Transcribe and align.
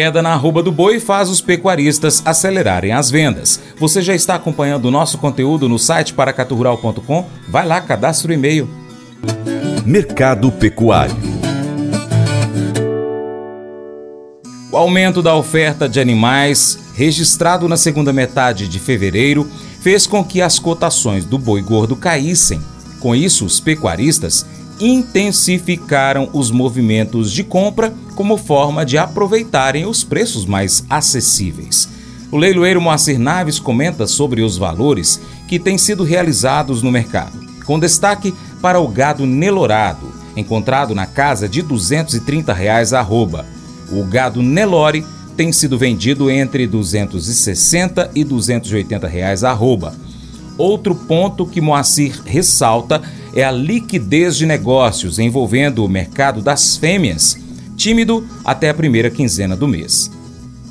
Queda 0.00 0.22
na 0.22 0.32
arroba 0.32 0.62
do 0.62 0.72
boi 0.72 0.98
faz 0.98 1.28
os 1.28 1.42
pecuaristas 1.42 2.22
acelerarem 2.24 2.90
as 2.90 3.10
vendas. 3.10 3.60
Você 3.78 4.00
já 4.00 4.14
está 4.14 4.34
acompanhando 4.34 4.86
o 4.86 4.90
nosso 4.90 5.18
conteúdo 5.18 5.68
no 5.68 5.78
site 5.78 6.14
paracaturural.com? 6.14 7.28
Vai 7.46 7.66
lá, 7.66 7.82
cadastre 7.82 8.32
o 8.32 8.34
e-mail. 8.34 8.66
Mercado 9.84 10.50
Pecuário 10.52 11.14
O 14.72 14.76
aumento 14.78 15.20
da 15.20 15.36
oferta 15.36 15.86
de 15.86 16.00
animais, 16.00 16.78
registrado 16.94 17.68
na 17.68 17.76
segunda 17.76 18.10
metade 18.10 18.68
de 18.68 18.78
fevereiro, 18.78 19.46
fez 19.82 20.06
com 20.06 20.24
que 20.24 20.40
as 20.40 20.58
cotações 20.58 21.26
do 21.26 21.36
boi 21.36 21.60
gordo 21.60 21.94
caíssem. 21.94 22.58
Com 23.00 23.14
isso, 23.14 23.44
os 23.44 23.60
pecuaristas 23.60 24.46
intensificaram 24.80 26.30
os 26.32 26.50
movimentos 26.50 27.30
de 27.30 27.44
compra 27.44 27.92
como 28.14 28.36
forma 28.36 28.84
de 28.84 28.96
aproveitarem 28.96 29.84
os 29.84 30.02
preços 30.02 30.46
mais 30.46 30.84
acessíveis. 30.88 31.88
O 32.32 32.36
leiloeiro 32.36 32.80
Moacir 32.80 33.18
Naves 33.18 33.58
comenta 33.58 34.06
sobre 34.06 34.40
os 34.40 34.56
valores 34.56 35.20
que 35.48 35.58
têm 35.58 35.76
sido 35.76 36.04
realizados 36.04 36.82
no 36.82 36.90
mercado, 36.90 37.38
com 37.66 37.78
destaque 37.78 38.32
para 38.62 38.80
o 38.80 38.88
gado 38.88 39.26
Nelorado, 39.26 40.12
encontrado 40.36 40.94
na 40.94 41.06
casa 41.06 41.48
de 41.48 41.60
230 41.60 42.52
reais 42.52 42.92
arroba. 42.92 43.44
O 43.90 44.04
gado 44.04 44.42
Nelore 44.42 45.04
tem 45.36 45.52
sido 45.52 45.76
vendido 45.76 46.30
entre 46.30 46.64
R$ 46.64 46.68
260 46.68 48.10
e 48.14 48.22
280 48.22 49.08
reais 49.08 49.42
arroba. 49.42 49.94
Outro 50.56 50.94
ponto 50.94 51.46
que 51.46 51.60
Moacir 51.60 52.20
ressalta 52.24 53.02
é 53.34 53.44
a 53.44 53.50
liquidez 53.50 54.36
de 54.36 54.46
negócios 54.46 55.18
envolvendo 55.18 55.84
o 55.84 55.88
mercado 55.88 56.40
das 56.40 56.76
fêmeas, 56.76 57.38
tímido 57.76 58.24
até 58.44 58.70
a 58.70 58.74
primeira 58.74 59.10
quinzena 59.10 59.56
do 59.56 59.68
mês. 59.68 60.10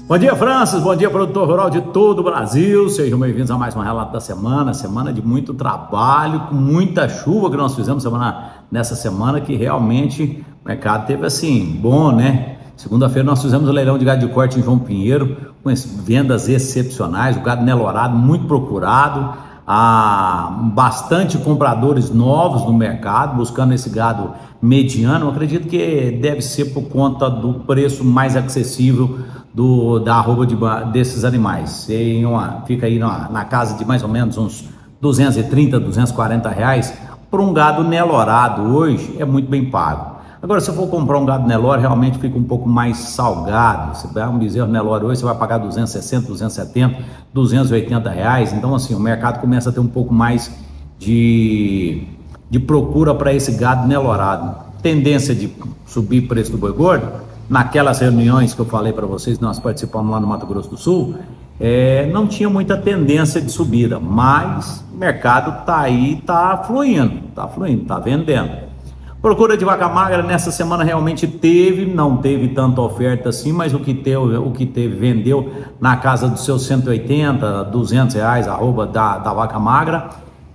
Bom 0.07 0.17
dia, 0.17 0.35
Francis. 0.35 0.81
Bom 0.81 0.95
dia, 0.95 1.09
produtor 1.09 1.47
rural 1.47 1.69
de 1.69 1.81
todo 1.81 2.19
o 2.19 2.23
Brasil. 2.23 2.89
Sejam 2.89 3.19
bem-vindos 3.19 3.51
a 3.51 3.57
mais 3.57 3.75
um 3.75 3.79
relato 3.79 4.11
da 4.11 4.19
semana. 4.19 4.73
Semana 4.73 5.13
de 5.13 5.21
muito 5.21 5.53
trabalho, 5.53 6.47
com 6.49 6.55
muita 6.55 7.07
chuva 7.07 7.51
que 7.51 7.55
nós 7.55 7.75
fizemos 7.75 8.01
semana, 8.01 8.53
nessa 8.71 8.95
semana, 8.95 9.39
que 9.39 9.55
realmente 9.55 10.44
o 10.66 10.67
mercado 10.67 11.05
teve 11.05 11.25
assim, 11.27 11.77
bom, 11.79 12.11
né? 12.11 12.55
Segunda-feira 12.75 13.23
nós 13.23 13.41
fizemos 13.41 13.69
o 13.69 13.71
leilão 13.71 13.99
de 13.99 14.05
gado 14.05 14.25
de 14.25 14.33
corte 14.33 14.57
em 14.59 14.63
João 14.63 14.79
Pinheiro, 14.79 15.53
com 15.61 15.71
vendas 16.03 16.49
excepcionais, 16.49 17.38
o 17.38 17.41
gado 17.41 17.63
nelorado 17.63 18.17
muito 18.17 18.47
procurado 18.47 19.38
há 19.72 20.50
bastante 20.73 21.38
compradores 21.38 22.09
novos 22.09 22.66
no 22.66 22.73
mercado 22.73 23.38
buscando 23.38 23.72
esse 23.72 23.88
gado 23.88 24.31
mediano. 24.59 25.28
Eu 25.28 25.30
acredito 25.30 25.67
que 25.67 26.17
deve 26.20 26.42
ser 26.42 26.73
por 26.73 26.86
conta 26.86 27.30
do 27.30 27.53
preço 27.53 28.03
mais 28.03 28.36
acessível 28.36 29.20
do, 29.53 30.00
da 30.00 30.16
arroba 30.16 30.47
de, 30.47 30.56
desses 30.92 31.23
animais. 31.23 31.88
Em 31.88 32.25
uma, 32.25 32.64
fica 32.66 32.88
aí 32.88 32.97
na, 32.97 33.30
na, 33.30 33.45
casa 33.45 33.78
de 33.78 33.86
mais 33.86 34.02
ou 34.02 34.09
menos 34.09 34.40
uns 34.40 34.67
230, 35.00 35.80
240 35.80 36.50
reais. 36.50 36.92
Por 37.30 37.40
um 37.40 37.53
gado 37.53 37.84
nelorado 37.84 38.64
hoje 38.75 39.17
é 39.20 39.25
muito 39.25 39.47
bem 39.52 39.70
pago. 39.70 40.08
Agora, 40.41 40.61
se 40.61 40.71
for 40.71 40.87
comprar 40.87 41.17
um 41.17 41.25
gado 41.25 41.45
Nelore, 41.45 41.81
realmente 41.81 42.17
fica 42.17 42.37
um 42.37 42.43
pouco 42.43 42.67
mais 42.67 42.97
salgado. 42.97 43.97
Você 43.97 44.07
vai 44.07 44.27
um 44.29 44.37
bezerro 44.37 44.67
Nelore 44.67 45.03
hoje, 45.03 45.19
você 45.19 45.25
vai 45.25 45.35
pagar 45.35 45.57
260, 45.57 46.27
270, 46.27 47.03
280 47.33 48.09
reais. 48.09 48.53
Então, 48.53 48.73
assim, 48.73 48.95
o 48.95 48.99
mercado 48.99 49.41
começa 49.41 49.69
a 49.69 49.73
ter 49.73 49.81
um 49.81 49.87
pouco 49.87 50.13
mais 50.13 50.49
de, 50.97 52.03
de 52.49 52.57
procura 52.57 53.13
para 53.13 53.33
esse 53.33 53.51
gado 53.51 53.85
Nelorado. 53.85 54.55
Tendência 54.81 55.35
de 55.35 55.53
subir 55.85 56.21
preço 56.21 56.51
do 56.53 56.57
boi 56.57 56.71
gordo, 56.71 57.11
naquelas 57.49 57.99
reuniões 57.99 58.53
que 58.53 58.61
eu 58.61 58.65
falei 58.65 58.93
para 58.93 59.05
vocês, 59.05 59.39
nós 59.39 59.59
participamos 59.59 60.09
lá 60.09 60.21
no 60.21 60.27
Mato 60.27 60.45
Grosso 60.45 60.69
do 60.69 60.77
Sul, 60.77 61.15
é, 61.59 62.09
não 62.13 62.25
tinha 62.25 62.49
muita 62.49 62.77
tendência 62.77 63.41
de 63.41 63.51
subida, 63.51 63.99
mas 63.99 64.85
o 64.93 64.97
mercado 64.97 65.59
está 65.59 65.79
aí, 65.79 66.13
está 66.13 66.57
fluindo, 66.59 67.28
está 67.28 67.45
fluindo, 67.45 67.81
está 67.81 67.99
vendendo. 67.99 68.69
Procura 69.22 69.57
de 69.57 69.66
vaca 69.66 69.90
magra 69.90 70.24
nessa 70.24 70.50
semana 70.50 70.81
realmente 70.81 71.28
teve, 71.28 71.85
não 71.85 72.16
teve 72.16 72.47
tanta 72.50 72.80
oferta 72.80 73.28
assim, 73.28 73.52
mas 73.52 73.74
o 73.74 73.80
que 73.80 73.94
teve, 73.94 74.38
o 74.38 74.52
que 74.52 74.66
teve 74.66 74.96
vendeu 74.96 75.52
na 75.78 75.97
casa 75.97 76.30
dos 76.30 76.46
seus 76.46 76.66
180, 76.66 77.66
200 77.66 78.16
reais, 78.16 78.47
arroba 78.47 78.88
da, 78.88 79.18
da 79.18 79.34
vaca 79.34 79.59
magra. 79.59 80.09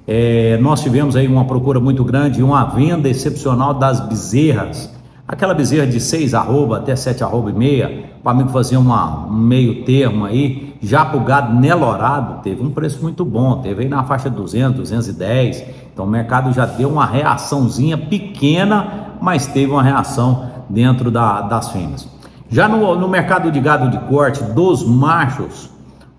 É, 0.07 0.57
nós 0.63 0.81
tivemos 0.83 1.15
aí 1.15 1.29
uma 1.29 1.45
procura 1.45 1.79
muito 1.79 2.03
grande, 2.05 2.43
uma 2.43 2.65
venda 2.65 3.07
excepcional 3.07 3.75
das 3.75 4.01
bezerras. 4.01 4.91
Aquela 5.29 5.53
bezerra 5.53 5.87
de 5.87 6.01
6 6.01 6.33
arroba 6.33 6.79
até 6.79 6.97
7 6.97 7.23
arroba 7.23 7.51
e 7.51 7.53
meia, 7.53 8.05
para 8.23 8.33
mim 8.33 8.49
fazer 8.49 8.79
uma, 8.79 9.27
um 9.27 9.35
meio 9.35 9.85
termo 9.85 10.25
aí, 10.25 10.64
já 10.83 11.05
para 11.05 11.17
o 11.17 11.25
gado 11.25 11.55
nelorado, 11.55 12.43
teve 12.43 12.63
um 12.63 12.71
preço 12.71 13.03
muito 13.03 13.25
bom, 13.25 13.61
teve 13.63 13.83
aí 13.83 13.89
na 13.89 14.05
faixa 14.05 14.29
200, 14.29 14.77
210, 14.77 15.65
então 15.93 16.05
o 16.05 16.09
mercado 16.09 16.53
já 16.53 16.67
deu 16.67 16.89
uma 16.91 17.07
reaçãozinha 17.07 17.97
pequena, 17.97 19.17
mas 19.21 19.47
teve 19.47 19.73
uma 19.73 19.83
reação 19.83 20.51
dentro 20.69 21.11
da, 21.11 21.43
das 21.43 21.71
fêmeas. 21.71 22.09
Já 22.49 22.69
no, 22.69 22.95
no, 22.97 23.09
mercado 23.09 23.51
de 23.51 23.61
gado 23.61 23.91
de 23.91 23.99
corte 24.07 24.43
dos 24.43 24.87
machos, 24.87 25.71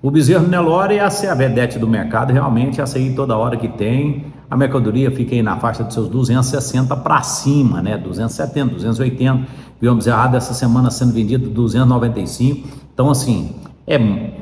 o 0.02 0.10
bezerro 0.10 0.48
Nelore 0.48 0.98
é 0.98 1.04
a 1.04 1.34
vedete 1.34 1.80
do 1.80 1.88
mercado, 1.88 2.34
realmente 2.34 2.82
essa 2.82 2.98
aí 2.98 3.14
toda 3.14 3.38
hora 3.38 3.58
que 3.58 3.68
tem, 3.68 4.26
a 4.50 4.56
mercadoria 4.56 5.10
fica 5.12 5.34
aí 5.34 5.42
na 5.42 5.58
faixa 5.58 5.84
dos 5.84 5.94
seus 5.94 6.08
260 6.10 6.96
para 6.98 7.22
cima, 7.24 7.82
né? 7.82 7.98
270, 7.98 8.76
280. 8.76 9.48
Vimos 9.82 10.08
errado 10.08 10.36
essa 10.36 10.54
semana 10.54 10.92
sendo 10.92 11.14
vendido 11.14 11.50
295. 11.50 12.68
Então 12.94 13.10
assim, 13.10 13.56
é, 13.88 14.00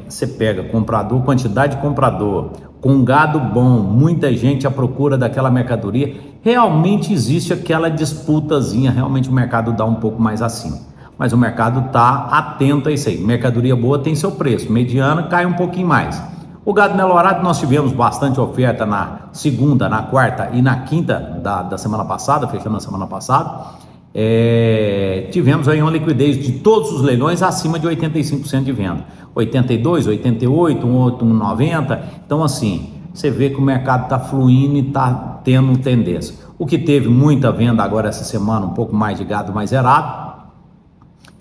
você 0.08 0.26
pega 0.26 0.64
comprador, 0.64 1.22
quantidade 1.24 1.76
de 1.76 1.82
comprador, 1.82 2.52
com 2.80 3.04
gado 3.04 3.40
bom, 3.40 3.80
muita 3.80 4.34
gente 4.34 4.66
à 4.68 4.72
procura 4.72 5.18
daquela 5.18 5.50
mercadoria, 5.50 6.16
realmente 6.42 7.14
existe 7.14 7.54
aquela 7.54 7.90
disputazinha, 7.90 8.92
realmente 8.92 9.30
o 9.30 9.34
mercado 9.34 9.72
dá 9.74 9.86
um 9.86 9.96
pouco 9.96 10.22
mais 10.22 10.42
acima. 10.42 10.78
Mas 11.18 11.32
o 11.32 11.38
mercado 11.38 11.88
está 11.88 12.28
atento 12.32 12.90
a 12.90 12.92
isso 12.92 13.08
aí. 13.08 13.18
Mercadoria 13.18 13.76
boa 13.76 14.00
tem 14.00 14.16
seu 14.16 14.32
preço, 14.32 14.72
mediana 14.72 15.24
cai 15.24 15.46
um 15.46 15.54
pouquinho 15.54 15.88
mais. 15.88 16.22
O 16.66 16.74
gado 16.74 16.96
Nelorado 16.96 17.44
nós 17.44 17.60
tivemos 17.60 17.92
bastante 17.92 18.40
oferta 18.40 18.86
na 18.86 19.28
segunda, 19.34 19.90
na 19.90 20.04
quarta 20.04 20.50
e 20.54 20.62
na 20.62 20.80
quinta 20.80 21.20
da, 21.20 21.62
da 21.62 21.78
semana 21.78 22.06
passada, 22.06 22.48
fechando 22.48 22.72
na 22.72 22.80
semana 22.80 23.06
passada. 23.06 23.83
É, 24.16 25.28
tivemos 25.32 25.68
aí 25.68 25.82
uma 25.82 25.90
liquidez 25.90 26.38
de 26.38 26.54
todos 26.60 26.92
os 26.92 27.02
leilões 27.02 27.42
acima 27.42 27.80
de 27.80 27.88
85% 27.88 28.64
de 28.64 28.72
venda. 28.72 29.06
82, 29.34 30.08
88, 30.08 30.86
um 30.86 30.96
outro 30.96 31.26
90. 31.26 32.22
Então, 32.26 32.44
assim, 32.44 32.92
você 33.14 33.32
vê 33.32 33.50
que 33.50 33.58
o 33.58 33.62
mercado 33.62 34.04
está 34.04 34.20
fluindo 34.20 34.76
e 34.76 34.88
está 34.88 35.42
tendo 35.44 35.78
tendência. 35.80 36.36
O 36.58 36.66
que 36.66 36.78
teve 36.78 37.10
muita 37.10 37.52
venda 37.52 37.84
agora 37.84 38.10
essa 38.10 38.24
semana, 38.24 38.66
um 38.66 38.74
pouco 38.74 38.96
mais 38.96 39.18
de 39.18 39.24
gado 39.24 39.52
mais 39.52 39.72
zerado, 39.72 40.34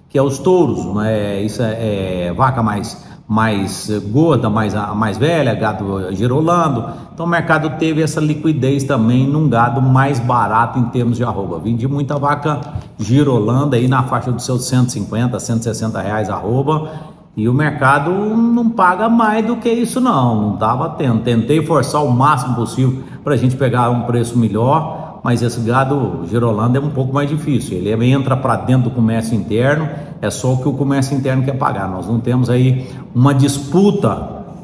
que 0.09 0.19
é 0.19 0.22
os 0.22 0.39
touros, 0.39 0.84
né? 0.94 1.43
isso 1.43 1.62
é, 1.62 2.27
é 2.27 2.33
vaca 2.33 2.62
mais 2.62 3.06
mais 3.28 3.91
gorda, 4.10 4.50
mais, 4.50 4.75
mais 4.94 5.16
velha, 5.16 5.55
gado 5.55 6.12
girolando. 6.12 6.84
Então 7.15 7.27
o 7.27 7.28
mercado 7.28 7.78
teve 7.78 8.03
essa 8.03 8.21
liquidez 8.21 8.84
também 8.84 9.27
num 9.27 9.49
gado 9.49 9.81
mais 9.81 10.19
barato 10.19 10.78
em 10.78 10.84
termos 10.87 11.16
de 11.16 11.25
arroba. 11.25 11.59
Vendi 11.59 11.87
muita 11.88 12.19
vaca 12.19 12.60
girolando 12.99 13.75
aí 13.75 13.88
na 13.88 14.03
faixa 14.03 14.31
dos 14.31 14.44
seus 14.44 14.66
150, 14.66 15.38
160 15.38 16.00
reais 16.00 16.28
arroba. 16.28 16.91
E 17.34 17.49
o 17.49 17.55
mercado 17.55 18.10
não 18.10 18.69
paga 18.69 19.09
mais 19.09 19.47
do 19.47 19.56
que 19.56 19.71
isso 19.71 20.00
não, 20.00 20.43
não 20.43 20.54
estava 20.54 20.91
tendo. 20.91 21.22
Tentei 21.22 21.65
forçar 21.65 22.04
o 22.04 22.10
máximo 22.10 22.54
possível 22.54 23.03
para 23.25 23.33
a 23.33 23.37
gente 23.37 23.56
pegar 23.56 23.89
um 23.89 24.03
preço 24.03 24.39
melhor, 24.39 25.02
mas 25.22 25.41
esse 25.41 25.60
gado 25.60 26.25
girolando 26.27 26.77
é 26.77 26.81
um 26.81 26.91
pouco 26.91 27.12
mais 27.12 27.31
difícil. 27.31 27.78
Ele 27.78 28.10
entra 28.10 28.37
para 28.37 28.56
dentro 28.56 28.91
do 28.91 28.91
comércio 28.91 29.34
interno, 29.37 29.88
é 30.21 30.31
só 30.31 30.55
o 30.55 30.59
que 30.59 30.69
o 30.69 30.72
comércio 30.72 31.16
interno 31.16 31.44
quer 31.44 31.56
pagar. 31.56 31.88
Nós 31.88 32.09
não 32.09 32.19
temos 32.19 32.51
aí 32.51 32.91
uma 33.15 33.33
disputa 33.33 34.10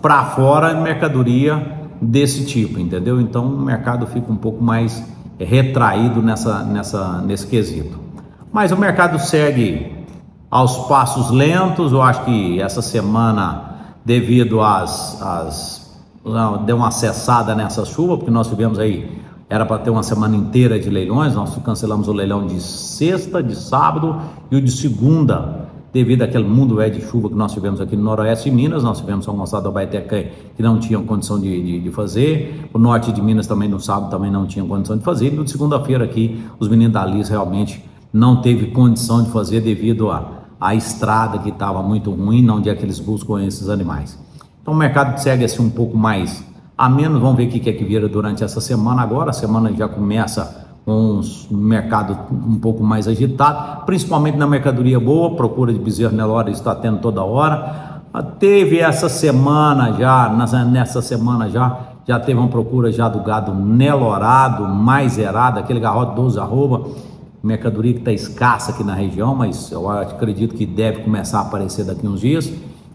para 0.02 0.25
fora 0.26 0.75
de 0.75 0.81
mercadoria 0.81 1.78
desse 2.00 2.44
tipo, 2.44 2.78
entendeu? 2.78 3.20
Então 3.20 3.46
o 3.46 3.60
mercado 3.60 4.06
fica 4.06 4.32
um 4.32 4.37
pouco 4.37 4.62
mais 4.62 5.05
retraído 5.38 6.20
nessa, 6.20 6.62
nessa, 6.64 7.22
nesse 7.22 7.46
quesito. 7.46 7.99
Mas 8.52 8.72
o 8.72 8.76
mercado 8.76 9.19
segue 9.19 9.93
aos 10.50 10.88
passos 10.88 11.31
lentos. 11.31 11.93
Eu 11.93 12.02
acho 12.02 12.25
que 12.25 12.60
essa 12.60 12.82
semana, 12.82 13.94
devido 14.05 14.60
às, 14.60 15.22
às 15.22 15.78
deu 16.64 16.76
uma 16.76 16.90
cessada 16.90 17.55
nessa 17.55 17.84
chuva, 17.84 18.16
porque 18.16 18.31
nós 18.31 18.49
tivemos 18.49 18.78
aí 18.78 19.19
era 19.48 19.64
para 19.64 19.78
ter 19.78 19.90
uma 19.90 20.02
semana 20.02 20.36
inteira 20.36 20.78
de 20.78 20.90
leilões, 20.90 21.34
nós 21.34 21.56
cancelamos 21.64 22.08
o 22.08 22.12
leilão 22.12 22.46
de 22.46 22.60
sexta, 22.60 23.42
de 23.42 23.56
sábado 23.56 24.20
e 24.50 24.56
o 24.56 24.60
de 24.60 24.70
segunda, 24.70 25.68
devido 25.92 26.22
àquele 26.22 26.44
mundo 26.44 26.80
é 26.80 26.90
de 26.90 27.00
chuva 27.00 27.28
que 27.28 27.34
nós 27.34 27.52
tivemos 27.52 27.80
aqui 27.80 27.96
no 27.96 28.02
noroeste 28.02 28.50
de 28.50 28.54
Minas, 28.54 28.82
nós 28.82 28.98
tivemos 28.98 29.24
São 29.24 29.34
Gonçalo 29.34 29.64
da 29.64 29.70
Baeteca 29.70 30.26
que 30.54 30.62
não 30.62 30.78
tinham 30.78 31.04
condição 31.04 31.40
de, 31.40 31.62
de, 31.62 31.80
de, 31.80 31.90
fazer, 31.90 32.68
o 32.72 32.78
norte 32.78 33.10
de 33.10 33.22
Minas 33.22 33.46
também 33.46 33.68
no 33.68 33.80
sábado 33.80 34.10
também 34.10 34.30
não 34.30 34.46
tinham 34.46 34.68
condição 34.68 34.98
de 34.98 35.04
fazer, 35.04 35.32
e 35.32 35.36
no 35.36 35.48
segunda-feira 35.48 36.04
aqui 36.04 36.44
os 36.58 36.68
meninos 36.68 36.92
da 36.92 37.06
Liz 37.06 37.28
realmente 37.28 37.82
não 38.12 38.42
teve 38.42 38.66
condição 38.66 39.22
de 39.22 39.30
fazer 39.30 39.60
devido 39.60 40.10
a 40.10 40.38
a 40.60 40.74
estrada 40.74 41.38
que 41.38 41.50
estava 41.50 41.82
muito 41.82 42.10
ruim, 42.10 42.48
onde 42.50 42.68
é 42.68 42.74
que 42.74 42.84
eles 42.84 42.98
buscam 42.98 43.42
esses 43.44 43.68
animais. 43.68 44.18
Então 44.60 44.74
o 44.74 44.76
mercado 44.76 45.18
segue 45.18 45.44
assim 45.44 45.62
um 45.62 45.70
pouco 45.70 45.96
mais 45.96 46.44
a 46.78 46.88
menos, 46.88 47.20
vamos 47.20 47.36
ver 47.36 47.48
o 47.48 47.50
que 47.50 47.69
é 47.69 47.72
que 47.72 47.82
vira 47.82 48.08
durante 48.08 48.44
essa 48.44 48.60
semana 48.60 49.02
agora, 49.02 49.30
a 49.30 49.32
semana 49.32 49.72
já 49.75 49.88
começa 49.88 50.64
com 50.84 51.20
um 51.50 51.56
mercado 51.56 52.16
um 52.30 52.56
pouco 52.58 52.84
mais 52.84 53.08
agitado, 53.08 53.84
principalmente 53.84 54.38
na 54.38 54.46
mercadoria 54.46 55.00
boa, 55.00 55.34
procura 55.34 55.72
de 55.72 55.78
bezerro 55.80 56.14
Nelore 56.14 56.52
está 56.52 56.76
tendo 56.76 56.98
toda 56.98 57.22
hora. 57.25 58.00
Teve 58.38 58.78
essa 58.78 59.08
semana 59.08 59.92
já, 59.92 60.30
nessa 60.64 61.02
semana 61.02 61.50
já, 61.50 61.78
já 62.06 62.19
teve 62.20 62.38
uma 62.38 62.48
procura 62.48 62.92
já 62.92 63.08
do 63.08 63.20
gado 63.20 63.52
nelorado, 63.52 64.66
mais 64.69 65.14
zerado, 65.14 65.58
aquele 65.58 65.81
garrote 65.81 66.14
12 66.14 66.38
arroba, 66.38 66.88
mercadoria 67.42 67.92
que 67.92 67.98
está 67.98 68.12
escassa 68.12 68.70
aqui 68.70 68.84
na 68.84 68.94
região, 68.94 69.34
mas 69.34 69.70
eu 69.72 69.90
acredito 69.90 70.54
que 70.54 70.64
deve 70.64 71.02
começar 71.02 71.40
a 71.40 71.42
aparecer 71.42 71.84
daqui 71.84 72.06
uns 72.06 72.20
dias. 72.20 72.50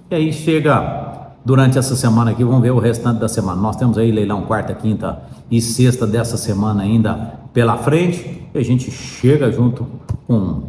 E 0.10 0.16
aí 0.16 0.34
chega 0.34 1.23
durante 1.46 1.78
essa 1.78 1.96
semana 1.96 2.32
aqui, 2.32 2.44
vamos 2.44 2.62
ver 2.62 2.72
o 2.72 2.80
restante 2.80 3.20
da 3.20 3.28
semana. 3.28 3.62
Nós 3.62 3.76
temos 3.76 3.98
aí 3.98 4.12
leilão 4.12 4.44
quarta, 4.44 4.74
quinta 4.74 5.22
e 5.50 5.62
sexta 5.62 6.08
dessa 6.08 6.38
semana 6.38 6.84
ainda 6.84 7.34
pela 7.54 7.78
frente. 7.78 8.48
E 8.54 8.58
a 8.58 8.64
gente 8.64 8.92
chega 8.92 9.52
junto 9.52 9.86
com 10.28 10.64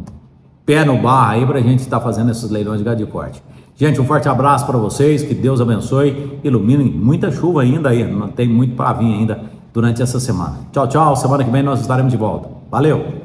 pé 0.65 0.83
no 0.83 0.97
bar 0.97 1.31
aí 1.31 1.45
para 1.45 1.59
a 1.59 1.61
gente 1.61 1.79
estar 1.79 1.99
tá 1.99 2.03
fazendo 2.03 2.31
esses 2.31 2.49
leilões 2.49 2.79
de 2.79 2.83
gado 2.83 2.97
de 2.97 3.09
corte. 3.09 3.41
Gente, 3.77 3.99
um 3.99 4.05
forte 4.05 4.29
abraço 4.29 4.65
para 4.65 4.77
vocês, 4.77 5.21
que 5.21 5.33
Deus 5.33 5.59
abençoe, 5.59 6.39
ilumine 6.43 6.85
muita 6.85 7.29
chuva 7.29 7.61
ainda 7.61 7.89
aí, 7.89 8.09
não 8.09 8.29
tem 8.29 8.47
muito 8.47 8.73
para 8.73 8.93
vir 8.93 9.13
ainda 9.13 9.41
durante 9.73 10.01
essa 10.01 10.19
semana. 10.19 10.59
Tchau, 10.71 10.87
tchau, 10.87 11.15
semana 11.17 11.43
que 11.43 11.51
vem 11.51 11.61
nós 11.61 11.81
estaremos 11.81 12.11
de 12.11 12.17
volta. 12.17 12.49
Valeu! 12.71 13.24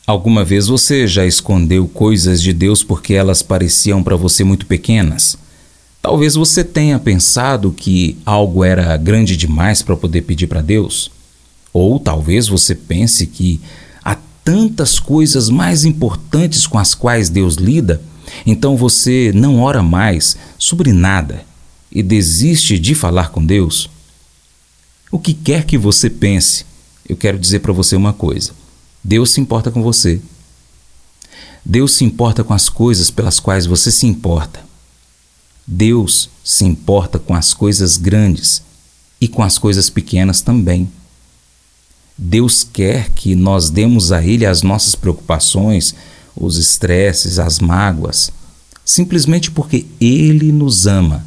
Alguma 0.06 0.44
vez 0.44 0.66
você 0.66 1.06
já 1.06 1.24
escondeu 1.24 1.88
coisas 1.88 2.42
de 2.42 2.52
Deus 2.52 2.84
porque 2.84 3.14
elas 3.14 3.42
pareciam 3.42 4.02
para 4.02 4.16
você 4.16 4.44
muito 4.44 4.66
pequenas? 4.66 5.38
Talvez 6.04 6.34
você 6.34 6.62
tenha 6.62 6.98
pensado 6.98 7.72
que 7.72 8.18
algo 8.26 8.62
era 8.62 8.94
grande 8.98 9.38
demais 9.38 9.80
para 9.80 9.96
poder 9.96 10.20
pedir 10.20 10.46
para 10.46 10.60
Deus. 10.60 11.10
Ou 11.72 11.98
talvez 11.98 12.46
você 12.46 12.74
pense 12.74 13.26
que 13.26 13.58
há 14.04 14.14
tantas 14.44 14.98
coisas 14.98 15.48
mais 15.48 15.82
importantes 15.86 16.66
com 16.66 16.78
as 16.78 16.94
quais 16.94 17.30
Deus 17.30 17.54
lida, 17.54 18.02
então 18.44 18.76
você 18.76 19.32
não 19.34 19.62
ora 19.62 19.82
mais 19.82 20.36
sobre 20.58 20.92
nada 20.92 21.42
e 21.90 22.02
desiste 22.02 22.78
de 22.78 22.94
falar 22.94 23.30
com 23.30 23.42
Deus. 23.42 23.88
O 25.10 25.18
que 25.18 25.32
quer 25.32 25.64
que 25.64 25.78
você 25.78 26.10
pense, 26.10 26.66
eu 27.08 27.16
quero 27.16 27.38
dizer 27.38 27.60
para 27.60 27.72
você 27.72 27.96
uma 27.96 28.12
coisa 28.12 28.52
Deus 29.02 29.30
se 29.30 29.40
importa 29.40 29.70
com 29.70 29.82
você. 29.82 30.20
Deus 31.64 31.92
se 31.92 32.04
importa 32.04 32.44
com 32.44 32.52
as 32.52 32.68
coisas 32.68 33.10
pelas 33.10 33.40
quais 33.40 33.64
você 33.64 33.90
se 33.90 34.06
importa. 34.06 34.63
Deus 35.66 36.28
se 36.42 36.64
importa 36.64 37.18
com 37.18 37.34
as 37.34 37.54
coisas 37.54 37.96
grandes 37.96 38.62
e 39.20 39.26
com 39.26 39.42
as 39.42 39.56
coisas 39.58 39.88
pequenas 39.88 40.40
também. 40.40 40.90
Deus 42.16 42.62
quer 42.62 43.10
que 43.10 43.34
nós 43.34 43.70
demos 43.70 44.12
a 44.12 44.22
Ele 44.22 44.46
as 44.46 44.62
nossas 44.62 44.94
preocupações, 44.94 45.94
os 46.36 46.58
estresses, 46.58 47.38
as 47.38 47.58
mágoas, 47.58 48.30
simplesmente 48.84 49.50
porque 49.50 49.86
Ele 50.00 50.52
nos 50.52 50.86
ama. 50.86 51.26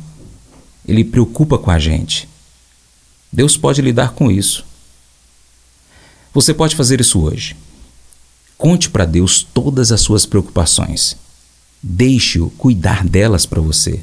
Ele 0.88 1.04
preocupa 1.04 1.58
com 1.58 1.72
a 1.72 1.80
gente. 1.80 2.30
Deus 3.32 3.58
pode 3.58 3.82
lidar 3.82 4.12
com 4.14 4.32
isso. 4.32 4.64
Você 6.34 6.54
pode 6.54 6.76
fazer 6.76 7.02
isso 7.02 7.20
hoje. 7.20 7.56
Conte 8.58 8.90
para 8.90 9.06
Deus 9.06 9.44
todas 9.44 9.92
as 9.92 10.02
suas 10.02 10.26
preocupações. 10.26 11.18
Deixe-o 11.82 12.50
cuidar 12.52 13.04
delas 13.04 13.46
para 13.46 13.62
você. 13.62 14.02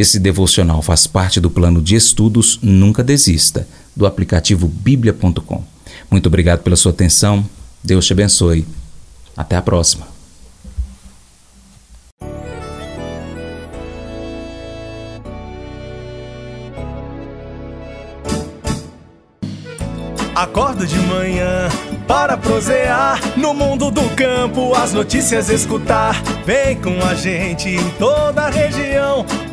Esse 0.00 0.18
devocional 0.18 0.80
faz 0.80 1.06
parte 1.06 1.42
do 1.42 1.50
plano 1.50 1.82
de 1.82 1.94
estudos 1.94 2.58
Nunca 2.62 3.04
Desista, 3.04 3.68
do 3.94 4.06
aplicativo 4.06 4.66
bíblia.com. 4.66 5.62
Muito 6.10 6.26
obrigado 6.26 6.62
pela 6.62 6.74
sua 6.74 6.90
atenção. 6.90 7.44
Deus 7.84 8.06
te 8.06 8.14
abençoe. 8.14 8.66
Até 9.36 9.56
a 9.56 9.60
próxima. 9.60 10.08
Acordo 20.34 20.86
de 20.86 20.98
manhã 21.00 21.68
para 22.08 22.38
prosear 22.38 23.20
no 23.36 23.52
mundo 23.52 23.90
do 23.90 24.08
campo, 24.16 24.74
as 24.74 24.94
notícias 24.94 25.50
escutar. 25.50 26.22
Vem 26.46 26.80
com 26.80 27.04
a 27.04 27.14
gente 27.14 27.68
em 27.68 27.90
toda 27.98 28.46
a 28.46 28.50
região 28.50 29.26